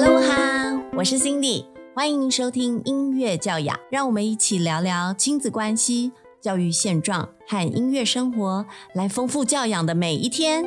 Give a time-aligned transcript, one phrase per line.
[0.00, 8.64] Hello 哈，我是 Cindy，欢迎收听音乐教养，让我们一起聊聊亲子关系、教育现状和音乐生活，
[8.94, 10.62] 来丰富教养的每一天。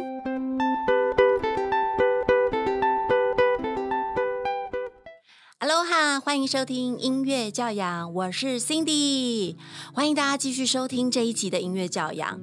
[5.62, 9.56] Hello 哈，欢迎收听音乐教养，我是 Cindy，
[9.94, 12.42] 欢迎大家继续收听这一集的音乐教养。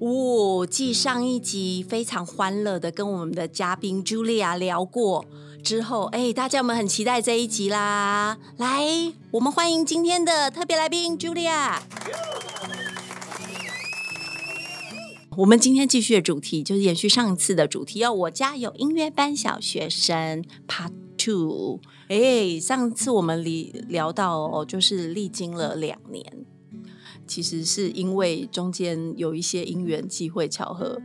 [0.00, 5.24] 哦，继上一集非常欢乐的跟我们的嘉宾 Julia 聊过
[5.64, 8.36] 之后，哎，大家有没有很期待这一集啦？
[8.58, 8.84] 来，
[9.30, 11.78] 我们欢迎今天的特别来宾 Julia。
[15.38, 21.80] 我们今天继续的主题就是延续上一次的主题，要我家有音乐班小学生 Part Two。
[22.08, 26.44] 哎，上次我们聊聊到哦，就是历经了两年。
[27.26, 31.00] 其实是因为中间有一些因缘机会巧合，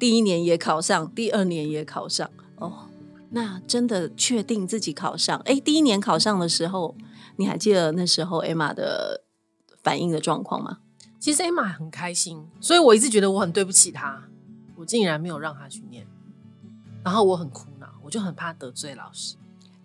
[0.00, 2.89] 第一年也考上，第二年也考上哦。
[3.30, 5.38] 那真的确定自己考上？
[5.44, 6.96] 哎，第一年考上的时候，
[7.36, 9.22] 你还记得那时候 Emma 的
[9.82, 10.78] 反应的状况吗？
[11.18, 14.24] 其实 Emma 很开心，所以我一直觉得我很对不起她，
[14.76, 16.06] 我竟然没有让她去念，
[17.04, 19.36] 然后我很苦恼，我就很怕得罪老师。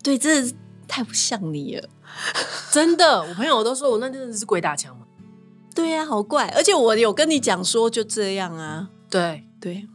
[0.02, 0.42] 对，这
[0.88, 1.88] 太不像你了，
[2.72, 3.20] 真的。
[3.22, 5.06] 我朋友都说我那真的是鬼打墙嘛。
[5.74, 6.48] 对呀，好怪！
[6.56, 9.86] 而且我有跟你讲说就这样啊，对对，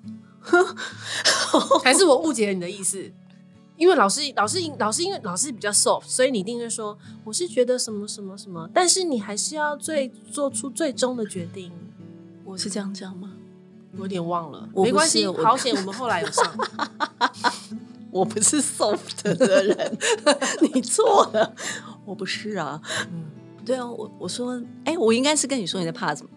[1.84, 3.12] 还是我误解了你的意思？
[3.78, 11.72] 因为老师老师老师因为老师比较 soft，所以你一定会说我是觉得什么什么什么，但是你还是要最做出最终的决定。
[12.46, 13.32] 我是这样讲吗？
[13.98, 16.46] 我有点忘了，没关系，好险我们后来有上。
[18.12, 19.98] 我不是 soft 的人，
[20.74, 21.56] 你错了，
[22.06, 23.26] 我不是啊，嗯。
[23.64, 26.30] 对啊，我我说，哎，我应该是跟你说你在怕什么？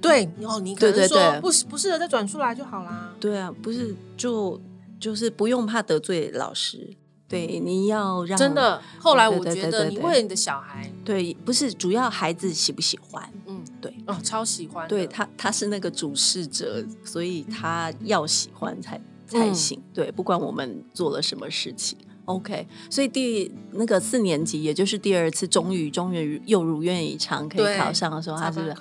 [0.00, 3.12] 对，哦，你可能说不不适合再转出来就好啦。
[3.18, 4.58] 对啊，不是就
[5.00, 6.96] 就是不用怕得罪老师。
[7.26, 8.82] 对，你要让真的。
[8.98, 13.32] 后来我觉得，你为了你的小孩，对，不是主要孩子喜不喜欢？
[13.46, 14.88] 嗯，对，哦，超喜欢。
[14.88, 19.80] 对他，他是那个主事者，所以他要喜欢才才行。
[19.94, 21.96] 对，不管我们做了什么事情。
[22.24, 28.74] OK，所以第那个四年级，也就是第二次，终于终于又如愿以偿可以考上的时候，他是不是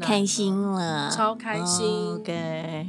[0.00, 1.10] 开心了？
[1.10, 2.86] 超开心！OK，啊，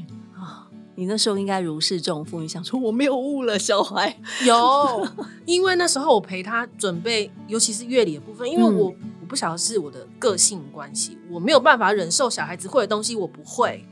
[0.95, 4.15] 你那时候应该如释重负，你想说我没有误了小孩？
[4.45, 5.07] 有，
[5.45, 13.85] 因为那时候我陪他准备，尤其是乐理的部分，因为我我不晓得是我的个性关系，我没有办法忍受小孩子会的东西我不会。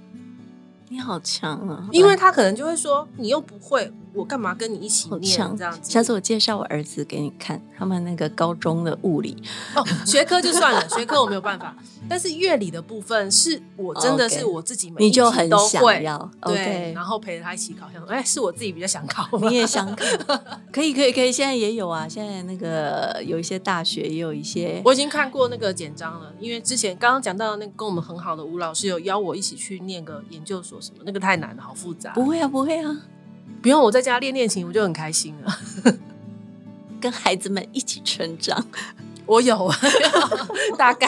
[0.89, 1.87] 你好强啊！
[1.91, 3.91] 因为他可能就会说，你又不会。
[4.13, 5.89] 我干嘛跟你一起念这样子？
[5.89, 9.41] 下次我介绍我儿子给你看，他们那个高中的物理
[9.75, 11.75] 哦，学科就算了，学科我没有办法。
[12.09, 20.05] 但是乐理的部分是我真的是我自己，你就很想要对，然后陪着他一起考，想哎，是我自己比较想考， 你也想考，
[20.73, 32.11] 可以可以可以，现在也有啊，现在那个有一些大学也有一些，我已经看过那个简章了，因为之前刚刚讲到那个跟我们很好的吴老师有邀我一起去念个研究所什么，那个太难了，好复杂。
[32.11, 32.97] 不会啊，不会啊。
[33.61, 35.57] 不用我在家练练琴，我就很开心了。
[36.99, 38.65] 跟孩子们一起成长，
[39.25, 39.71] 我有
[40.77, 41.07] 大概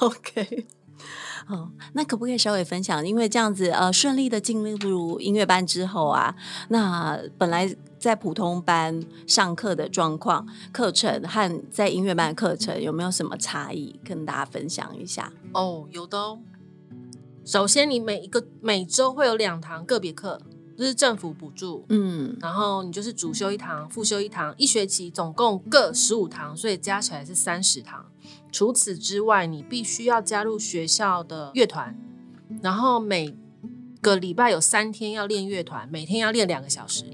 [0.00, 0.66] OK。
[1.48, 3.04] 哦，那可不可以稍微分享？
[3.06, 6.34] 因为这样子呃，顺利的进入音乐班之后啊，
[6.68, 13.98] 那本来在普通班上课的状况、课程和在音乐班的课程有没有什么差异？
[14.04, 15.32] 跟大家分享一下。
[15.52, 16.38] 哦，有的哦。
[17.44, 20.40] 首先，你每一个每周会有两堂个别课。
[20.76, 28.06] 就是政府补助，嗯，然后你就是主修一堂，副修一堂，一学期总共各十五堂，所以加起来是三十堂。
[28.50, 31.98] 除此之外，你必须要加入学校的乐团，
[32.62, 33.36] 然后每
[34.00, 37.04] 个礼拜有三天要练乐团，每天要练两个小时，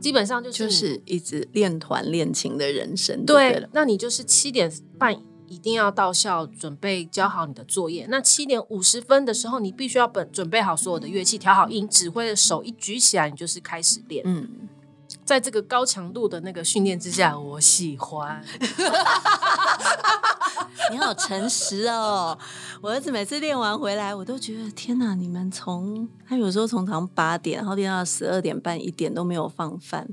[0.00, 3.24] 基本上就是就是一直练团练琴的人生。
[3.24, 5.20] 对，那你就是七点半。
[5.54, 8.06] 一定要到校准备交好你的作业。
[8.08, 14.24] 那七点五十分的时候，你必须要本准备好所有的乐器，调好音，指挥的手一举起来，你就是开始练。
[14.26, 14.68] 嗯，
[15.24, 18.44] 在这个高强度的那个训练之下，我喜欢。
[20.90, 22.36] 你好诚实哦！
[22.82, 25.14] 我儿子每次练完回来，我都觉得天哪！
[25.14, 30.06] 你们从他有时候从早上八点，然后练到十二点半一点都没有放饭。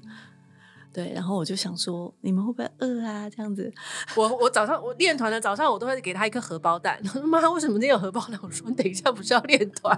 [0.94, 3.30] 对，然后我就想说，你们会不会饿啊？
[3.30, 3.72] 这样子，
[4.16, 7.02] 我我早上我练团的早上，我都会给他一颗荷包蛋。
[7.24, 8.38] 妈，为什么今天有荷包蛋？
[8.44, 9.98] 我说，你等一下不是要练团？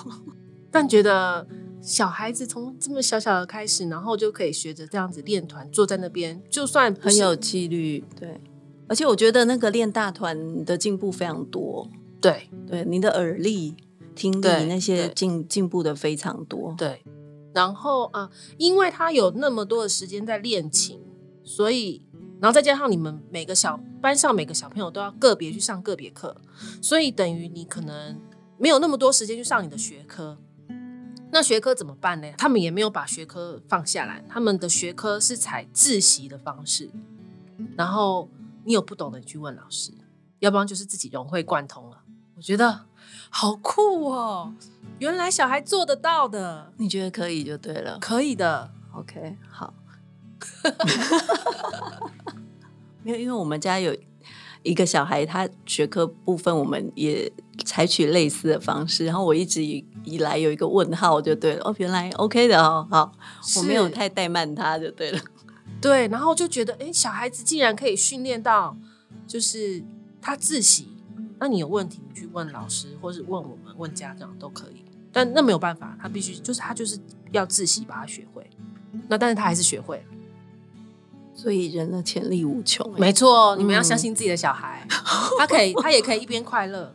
[0.70, 1.46] 但觉得
[1.80, 8.04] 小孩子从这么小小的开始，然后就可以学着这样子练团，坐在那边，就算很有纪律。
[8.20, 8.38] 对，
[8.86, 11.88] 而且我觉得那个练大团的进步非常多。
[12.20, 13.74] 对对，你的耳力、
[14.14, 16.74] 听力那些进进步的非常多。
[16.76, 17.02] 对。
[17.58, 21.00] 然后啊，因为他有那么多的时间在练琴，
[21.42, 22.06] 所以，
[22.40, 26.40] 然后再加上你们每个小班上每个小朋友都要个别去上个别课，
[26.80, 28.16] 所以等于你可能
[28.58, 30.38] 没有那么多时间去上你的学科。
[31.32, 32.32] 那学科怎么办呢？
[32.38, 36.88] 他们也没有把学科放下来，他们的学科是采自习的方式。
[37.76, 38.30] 然后
[38.64, 39.92] 你有不懂的，你去问老师，
[40.38, 42.02] 要不然就是自己融会贯通了。
[42.36, 42.86] 我觉得
[43.30, 44.52] 好酷哦！
[44.98, 48.70] 原来小孩做得到的，你觉得可以就对了，可以的。
[48.94, 49.74] OK，好。
[53.02, 53.96] 没有，因为我们家有
[54.62, 57.32] 一个小孩，他学科部分我们也
[57.64, 59.04] 采取类似的方式。
[59.04, 61.62] 然后我一直以以来有一个问号，就对了。
[61.64, 63.12] 哦，原来 OK 的哦，好，
[63.56, 65.20] 我没有太怠慢他，就对了。
[65.80, 68.76] 对，然后就觉得，哎，小孩子竟然可以训练到，
[69.26, 69.84] 就是
[70.20, 70.97] 他自习。
[71.40, 74.84] 那你有问题，你去问老师，或是问我们，问家长都可以。
[75.12, 76.98] 但那没有办法，他必须就是他就是
[77.32, 78.48] 要自习把它学会。
[79.08, 80.02] 那但是他还是学会了。
[81.34, 82.92] 所以人的潜力无穷。
[82.98, 84.84] 没错，你们要相信自己的小孩，
[85.38, 86.92] 他可以，他也可以一边快乐，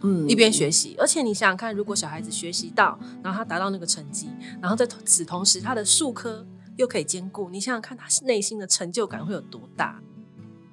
[0.00, 0.96] 嗯，一边学习。
[0.98, 6.46] 而且你想想看，如果小孩子学习到，然后他达到那个成绩，然后在此同时他的数科
[6.76, 10.00] 又可以兼顾，你想想看他内心的成就感会有多大？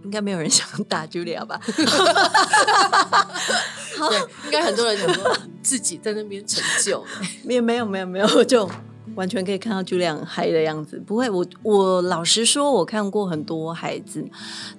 [0.04, 1.60] 应该没有人想打 Julia 吧？
[4.10, 7.04] 对，应该很多人想说自己在那边成就。
[7.44, 8.70] 没有没有没有没有，就
[9.16, 11.00] 完全可以看到 Julia 嗨的样子。
[11.06, 14.26] 不会，我我老实说，我看过很多孩子，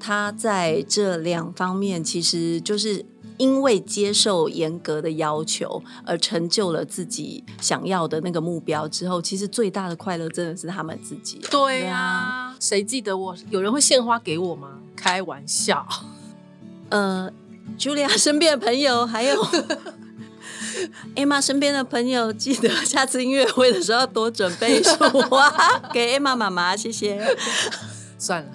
[0.00, 3.04] 他在这两方面其实就是。
[3.38, 11.40] 因为接受严格的要求而成就了自己想要的那个目标之后，其实最大的快乐真的是他们自己。
[11.50, 13.36] 对呀，谁记得我？
[13.50, 14.78] 有人会献花给我吗？
[14.94, 15.86] 开玩笑。
[16.90, 17.30] 呃
[17.78, 19.46] ，Julia 身边的朋友，还有
[21.16, 24.92] Emma 身边的朋友，记得下次音乐会的时候多准备束
[25.22, 25.50] 花
[25.92, 27.36] 给 Emma 妈妈，谢谢。
[28.18, 28.50] 算了。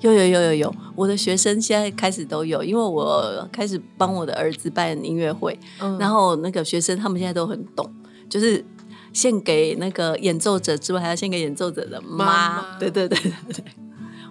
[0.00, 5.58] 有有有有有，我的学生现在开始都有，因为我开始帮我的儿子办音乐会，
[5.98, 7.90] 然后那个学生他们现在都很懂，
[8.28, 8.64] 就是
[9.12, 12.76] 献给那个演奏者之外，还要献给演奏者的妈。
[12.78, 13.64] 对对对对对，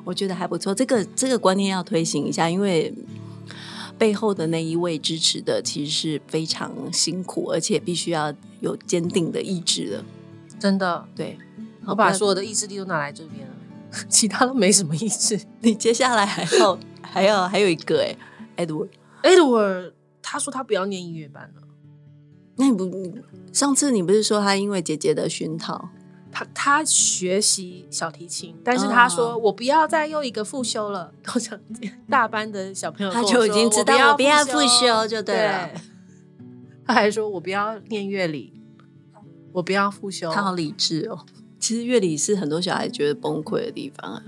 [0.04, 2.94] 我觉得还不错，这个这个观念要推行一下，因为
[3.98, 10.04] 背后的那一位支持的其实是非常辛苦，而且必须要有坚定的意志的。
[10.60, 11.38] 真的，对
[11.86, 13.55] 我把所有的意志力都拿来这边了。
[14.10, 15.40] 其他都没什么意思。
[15.62, 18.16] 你接下来还要还要还有一个哎
[18.66, 21.62] ，Edward，Edward，他说他不要念音乐班了。
[22.58, 22.90] 那你不
[23.52, 25.90] 上次你不是说他因为姐姐的熏陶，
[26.32, 31.12] 他他学习小提琴，但是他说我不要再又一个复修了。
[31.36, 31.60] 我想
[32.10, 35.70] 大班的小朋友他就已经知道我不要复修就对了。
[36.86, 38.54] 他还说我不要念乐理，
[39.54, 40.32] 我不要复修。
[40.32, 41.26] 他好理智哦。
[41.60, 44.24] 其实乐理是很多小孩觉得崩溃的地方啊。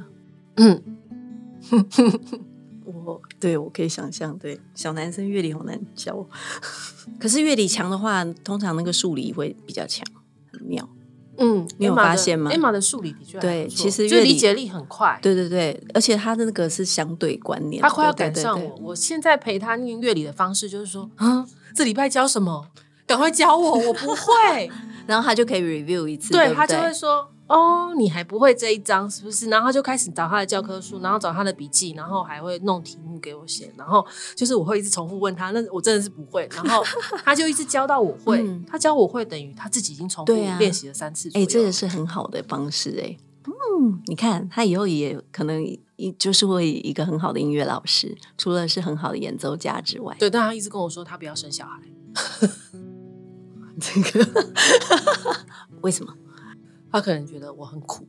[0.56, 0.82] 嗯，
[2.86, 6.28] 我对我可以想象，对小男生乐理好难教。
[7.20, 10.06] 可是乐理强的话，通常那个数理会比较强，
[10.52, 10.88] 很妙。
[11.40, 15.20] 嗯，你有发现吗？Emma 的数理的确对，其实就理解力很快。
[15.22, 18.76] 对对对，而且他的那个是相对观念，他快要赶上我。
[18.82, 21.46] 我现在陪他念乐理的方式就是说，啊，
[21.76, 22.68] 这礼拜教什么？
[23.06, 24.72] 赶快教我，我不会。
[25.08, 33.72] 然后他就可以 review 一次，对他就会说：“哦，你还不会这一章是不是？”然后他就开始找他的教科书，然后找他的笔记，然后还会弄题目给我写。
[33.78, 36.48] 然后就是我会一直重复问他，那我真的是不会。
[36.54, 36.84] 然后
[37.24, 41.30] 他就一直教到我会， 他教我会等于他自己已经重复练习了三次。
[41.34, 43.18] 哎，这个是很好的方式哎。
[43.46, 45.64] 嗯，你看他以后也可能
[45.96, 51.80] 一就是会一个很好的音乐老师，除了是很好的演奏家之外，对，但他一直跟我说他不要生小孩。
[53.80, 54.44] 这个
[55.82, 56.14] 为什么？
[56.92, 58.08] 他可能觉得我很苦，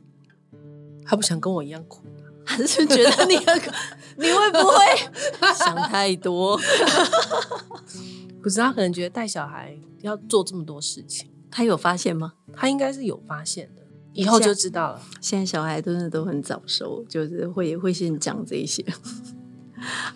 [1.05, 2.01] 他不想跟我一样苦，
[2.45, 3.61] 还是觉得你很
[4.17, 4.75] 你会不会
[5.53, 6.57] 想太多？
[8.41, 12.33] 不是，他可能觉得带小孩要做这么多事情，他有发现吗？
[12.53, 13.83] 他应该是有发现的，
[14.13, 15.01] 以后就知道了。
[15.21, 18.83] 现在小孩真的都很早熟，就是会会先讲这些。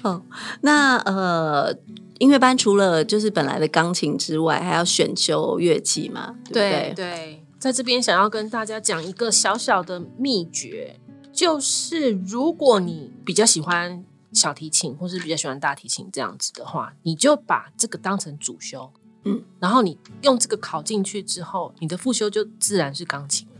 [0.01, 0.23] 哦，
[0.61, 1.77] 那呃。
[2.19, 6.35] 音乐班除了就是本来的钢琴之外，还要选修乐器嘛？
[6.51, 10.99] 对对，在这边想要跟大家讲一个小小的秘诀，
[11.31, 18.91] 就是如果你比较喜欢小提琴，或是比较喜欢大提琴这样子的话，你就把这个当成主修，
[19.25, 23.53] 嗯，然后你用这个考进去之后，你的副修就自然是钢琴了。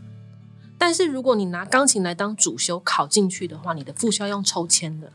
[0.78, 5.12] 但是如果你拿钢琴来当主修考进去的话，你的副修用抽签的。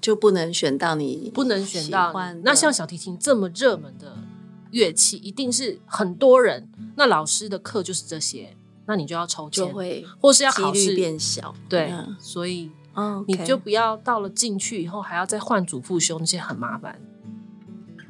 [0.00, 2.12] 就不能选到你不能选到
[2.42, 4.16] 那像小提琴这么热门的
[4.70, 9.66] 乐器，一定是很多人，那老师的课就是这些，那你就要抽签，
[10.20, 10.94] 或是要考试。
[10.94, 12.70] 变小，对，所以
[13.26, 17.00] 你就不要到了进去以后还要再换主副修，那些很麻烦，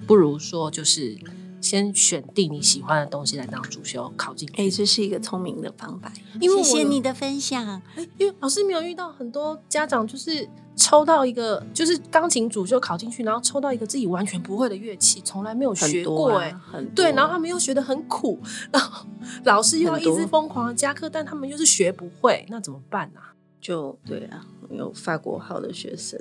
[0.07, 1.19] 不如说就是。
[1.61, 6.13] 先选定你喜欢的东西来当主修考进去，哎，这是一个聪明的方法。
[6.41, 7.83] 谢谢你的分享。
[8.17, 16.55] 因为老师没有遇到很多家长，就是抽到一个就是钢琴主修考进去，然后抽到一个自己完全不会的乐器，从来没有学过，哎，
[16.95, 18.39] 对，然后他们又学的很苦，
[18.73, 19.07] 然后
[19.45, 23.21] 老师又要一直疯狂的加课，但他们又是学不会，那怎么办呢？
[23.61, 26.17] 就对啊，有法国号的学生，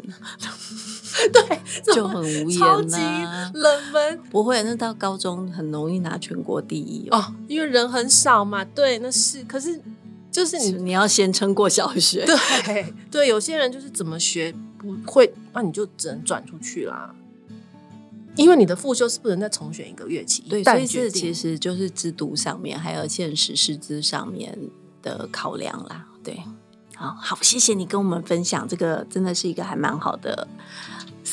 [1.31, 4.19] 对，就很无言呐，冷门。
[4.29, 8.63] 不会，那到高中很容易拿全国第一哦，因为人很少嘛。
[8.63, 9.81] 对，那是，可是
[10.31, 12.25] 就是你你要先撑过小学。
[12.25, 17.13] 对对，有些人就是怎么学不会，那你就只能转出去啦。
[18.35, 24.55] 因为你的复修是不能再重选一个乐器，对，所以这其实就是制度上面还有现实师资上面
[25.01, 26.39] 的考量啦，对。
[26.95, 30.47] 好好，谢谢你跟我们分享这个，真的是一个还蛮好的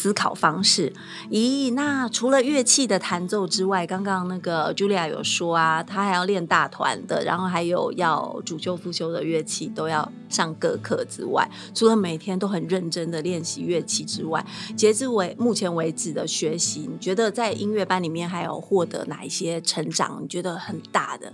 [0.04, 0.92] 思考方式。
[1.30, 14.44] 咦，那除了乐器的弹奏之外，刚刚那个 Julia 有说啊，她还要练大团的，然后还有要主修副修的乐器都要上各课之外，除了每天都很认真的练习乐器之外，
[14.76, 20.20] 截至为目前为止的学习，你觉得在音乐班里面还有获得哪一些成长？
[20.23, 21.32] 你觉得很大的？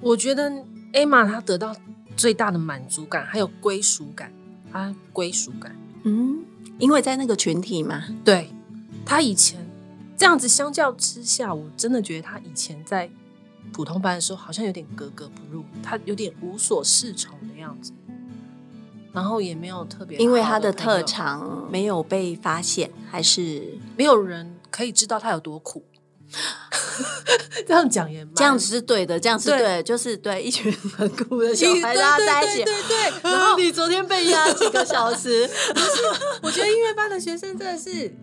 [0.00, 0.50] 我觉得
[0.94, 1.76] Emma 她得到。
[2.16, 4.32] 最大的满足感还有归属感，
[4.72, 6.42] 啊归属感，嗯，
[6.78, 8.50] 因为在那个群体嘛，对
[9.04, 9.66] 他以前
[10.16, 13.10] 这样子相较之下，我真的觉得他以前在
[13.72, 17.92] 普通班的时候好像有点格格不入，他有点无所适从的样子，
[19.12, 25.84] 然后也没有特别，因为他的特长没有被发现，还是没有人可以知道他有多苦。
[27.66, 33.30] 这样讲也这样子是对的，这样是对，就是对一群很酷的小孩拉在一起，对对。
[33.30, 35.48] 然后你昨天被压几个小时，
[36.42, 38.14] 我觉得音乐班的学生真的是，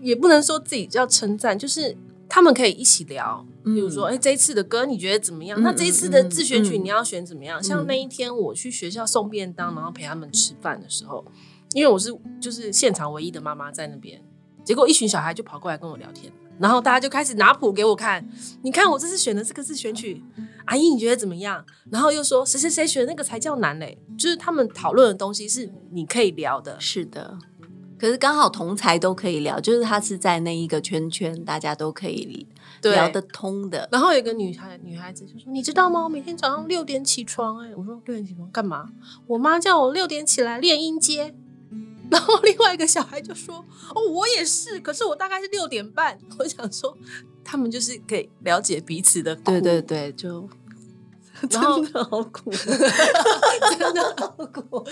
[0.00, 1.96] 也不能说自己要称赞，就是
[2.28, 5.60] 他们可以一起聊，比如说，哎，这一次的歌你觉得怎么样？
[5.62, 7.62] 那这一次的自选曲你要选怎么样？
[7.62, 11.24] 像那一天我去学校送便当，然后陪他们吃饭的时候，
[11.74, 14.22] 因为我是就是现场唯一的妈妈在那边，
[14.64, 16.32] 结果一群小孩就跑过来跟我聊天。
[16.58, 18.22] 然后大家就开始拿谱给我看，
[18.62, 20.22] 你看我这次选的这个是选曲，
[20.66, 21.64] 阿姨你觉得怎么样？
[21.90, 27.38] 然后又说谁谁谁选那个才叫难嘞，就是他们讨论的东西是你可以聊的，是的。
[27.98, 32.46] 可是刚好同才都可以聊，就是他是在那一个圈圈，大家都可以
[32.82, 33.86] 聊得通的。
[33.92, 36.04] 然后有个女孩女孩子就说：“你知道吗？
[36.04, 38.88] 我每天早上六点起床。”哎，我说六点起床干嘛？
[39.26, 41.34] 我妈叫我六点起来练音阶。
[42.10, 43.64] 然后另外一个小孩就说
[43.94, 46.18] ：“哦，我也是，可是我大概是六点半。
[46.38, 46.96] ”我想说，
[47.44, 50.48] 他们就是可以了解彼此的，对对对，就
[51.48, 51.60] 真
[51.92, 52.50] 的好苦，
[53.78, 54.86] 真的好苦。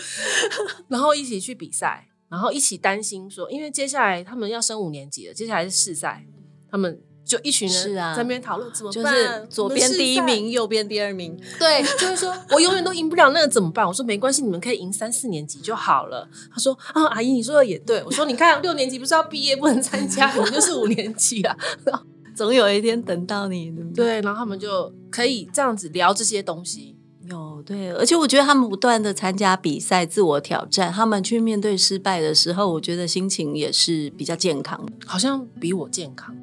[0.89, 6.27] 然后一起去比赛，然后一起担心说，因为接下来他们要升五年级了，接下来是试赛，
[6.71, 7.03] 他们。
[7.29, 11.39] 就一群人在那边讨论怎么办，左边第一名，右边第二名。
[11.59, 13.87] 对，就是说 我永远都赢不了，那个怎么办？
[13.87, 16.27] 我说没关系，你们可以赢三四年级就好了。
[16.51, 18.03] 他说啊，阿姨你说的也对。
[18.07, 21.55] 我说你看六年级不是要毕业不能参加， 我们就是五年级啊，
[22.35, 23.71] 总有一天等到你。
[23.95, 26.97] 对，然后他们就可以这样子聊这些东西。
[27.29, 36.35] 有对，而且我觉得他们不断的参加比赛，自我挑战，他们去面对失败的时候，我觉得心情也是比较健康，好像比我健康。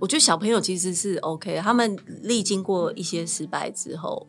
[0.00, 4.26] 我觉得小朋友其实是 OK，他们历经过一些失败之后，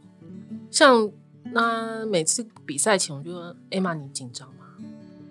[0.69, 1.09] 像
[1.53, 4.65] 那每次比赛前，我就说：“艾玛，你紧张吗？”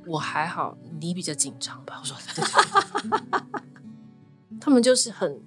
[0.09, 2.01] 我还好，你比较紧张吧？
[2.01, 2.17] 我说
[4.61, 5.43] ：“他们就是很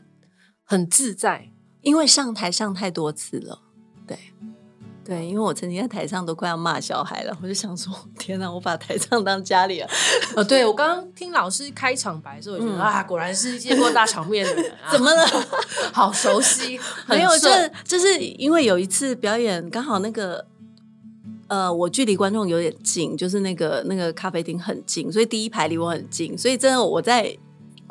[0.64, 3.62] 很自在，因为上台上太多次了。”
[4.08, 4.18] 对。
[5.06, 9.88] 对，因为我曾经在台上都快要骂小孩了，我就想说，天哪，我把台上当家里了。
[10.36, 14.92] 呃，对我刚刚听老师开场白的时候，我觉得啊，果然是见过大场面的人啊。
[14.92, 15.26] 怎么了？
[15.92, 16.80] 好熟悉。
[17.08, 20.46] 没有，就是就是因为有一次表演，刚好那个
[21.48, 27.38] 呃，我距离观众有点近，就是那个那个咖啡厅很近，所以第一排离我很近，所以真的我在。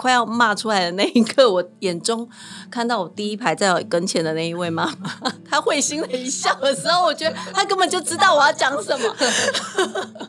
[0.02, 2.28] 快要骂出来的那一刻，我眼中
[2.68, 9.14] 看到我第一排在我跟前的那一位妈妈， 她会心的一笑的时候，我觉得她根本就知道我要讲什么。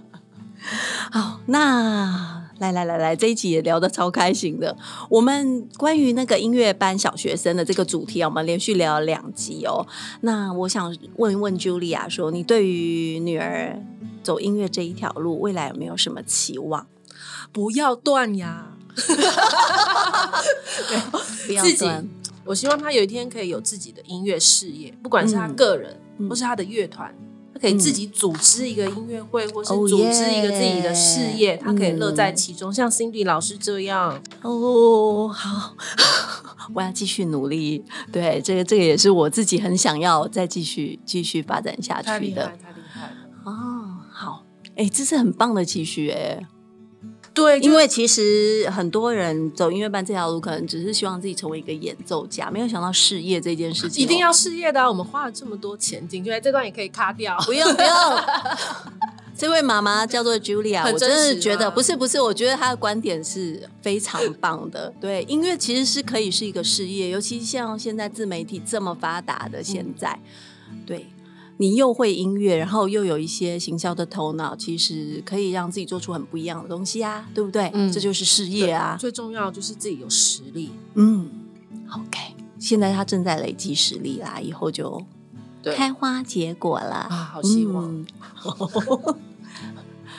[1.12, 4.77] 好，那来来来来，这一集也聊得超开心的。
[5.10, 9.88] 我们关于那个音乐班小学生的这个主题，我们连续聊了两集哦。
[10.22, 13.82] 那我想问一问 Julia，说你对于女儿
[14.22, 16.86] 走音乐这一条路，未来有没有什么期望？
[17.51, 18.73] 不要断呀！
[21.62, 21.85] 自己
[22.45, 27.13] 我希望他有一天可以有自己的音乐事业，不管是他个人或是他的乐团。
[27.53, 34.19] 他可以自己组织一个音乐会，或是组织一个自己的事业，他可以乐在其中，像 Cindy 老师这样。
[34.41, 35.75] 哦，好，
[36.73, 37.85] 我要继续努力。
[38.12, 42.09] 对，这个这个也是我自己很想要再继续继续发展下去的。
[42.09, 43.17] 太厉害，太厉害了。
[43.45, 44.43] 哦，好，
[44.75, 46.43] 哎，这是很棒的期许，哎。
[47.33, 54.03] 对，因为其实很多人走音乐班这条路，可能只是希望自己成为一个演奏家，没有想到事业这件事情。
[54.03, 57.35] 一定要事业的，我们花了这么多钱进去，这段也可以卡掉。
[57.45, 57.89] 不用不用，
[59.35, 64.93] 这位妈妈叫做 Julia，我真的觉得不是不是，我觉得她的观点是非常棒的。
[65.01, 70.19] 对，音乐其实是可以是一个事业，尤其像现在自媒体这么发达的现在，
[70.85, 71.07] 对。
[71.57, 77.69] 你又会音乐，然后又有一些行销的头脑，其实可以让自己做出很不一样的东西啊，对不对？
[77.74, 78.98] 嗯，这就是事业啊。
[79.00, 80.72] 最重要就是自己有实力。
[80.95, 81.29] 嗯
[81.91, 85.05] ，OK，现在他正在累积实力啦，以后就
[85.75, 88.05] 开花结果了啊，好希望。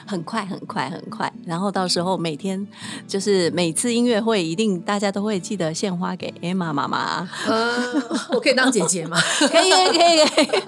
[0.06, 1.32] 很快，很快，很快。
[1.46, 2.66] 然后到时候每天
[3.08, 7.26] 就是每次音乐会，一定大家都会记得献花给 Emma 妈妈。
[7.46, 7.94] 呃，
[8.30, 9.18] 我可以当姐姐吗？
[9.40, 10.62] 可以，可以，可以。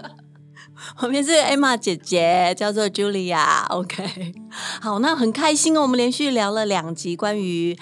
[0.99, 3.67] 旁边是 Emma 姐姐，叫做 Julia。
[3.69, 4.33] OK，
[4.81, 5.83] 好，那很开心哦。
[5.83, 7.77] 我们连续聊了两集关于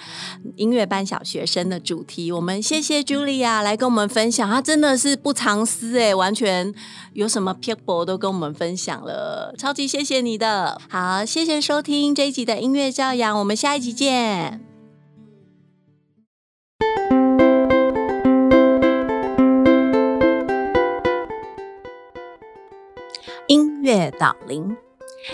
[0.57, 2.31] 音乐班小学生的主题。
[2.31, 6.73] 我们谢谢 Julia 来跟我们分享，她真的是不藏私哎，完全
[7.13, 10.79] 有什么 people 都跟我们分享了，超级谢谢你的。
[10.89, 14.74] 好，谢谢收听这一集的音乐教养，我们下一集见。
[23.85, 24.75] 乐导聆，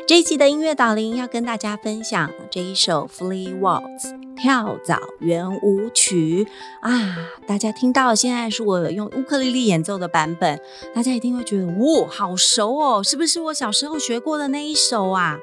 [0.05, 4.01] 这一期的音乐导聆要跟大家分享这一首《Free Waltz》
[4.36, 6.46] 跳蚤圆舞曲
[6.81, 7.29] 啊！
[7.48, 10.60] 大家听到现在是我用乌克丽丽演奏的版本，
[10.93, 15.39] 大家一定会觉得哇，好熟哦，是不是我小时候学过的那一首啊？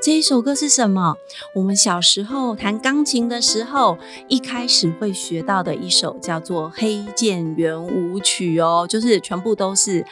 [0.00, 1.16] 这一首歌是什么？
[1.56, 3.98] 我们小时候弹钢琴的时候，
[4.28, 10.04] 一开始会学到的一首叫做《黑键圆舞曲》哦，就是全部都是。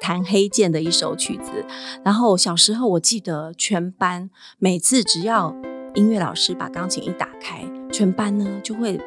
[0.00, 1.64] 弹黑键的一首曲子，
[2.04, 4.28] 然后小时候我记得全班
[4.58, 5.54] 每次只要
[5.94, 9.00] 音乐老师把钢琴一打开，全班呢就会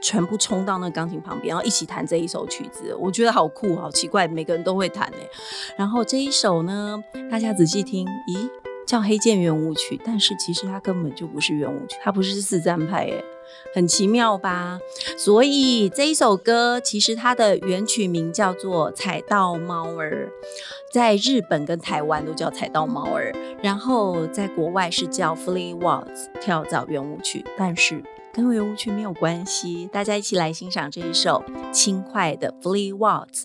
[0.00, 2.94] 全部冲到那钢琴旁边，然后一起弹这一首曲子。
[3.00, 5.28] 我觉得好酷，好奇怪，每个人都会弹哎。
[5.76, 8.48] 然后这一首呢，大家仔细听，咦，
[8.86, 13.33] 叫黑键圆舞曲，但是其实它根本就不是圆舞曲，它不是四赞派哎。
[13.74, 14.78] 很奇妙吧？
[15.18, 20.28] 所以这一首歌其实它的原曲名叫做《踩到猫儿》，
[20.92, 29.88] 在日本跟台湾都叫《踩到猫儿》，然后在国外是叫《Flee Waltz》跳蚤圆舞曲，但是跟圆舞曲没有关系。
[29.92, 33.42] 大家一起来欣赏这一首轻快的《Flee Waltz》。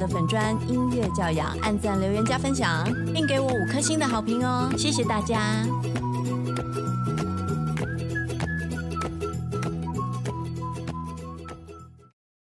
[0.00, 4.72] 的粉砖音乐教养，按赞、留言、加分享，并给我五颗星的好评哦！
[4.78, 5.62] 谢谢大家。